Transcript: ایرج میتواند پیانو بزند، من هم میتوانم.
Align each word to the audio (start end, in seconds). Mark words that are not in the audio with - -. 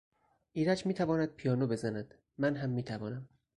ایرج 0.51 0.85
میتواند 0.85 1.29
پیانو 1.29 1.67
بزند، 1.67 2.13
من 2.37 2.55
هم 2.55 2.69
میتوانم. 2.69 3.29